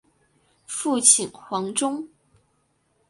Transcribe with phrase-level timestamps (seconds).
[0.65, 2.09] 父亲黄中。